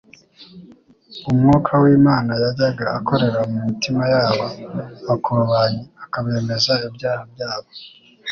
[1.29, 4.45] Umwuka w'Imana yajyaga akorera mu mitima y'abo
[5.07, 7.69] bakobanyi akabemeza ibyaha byabo;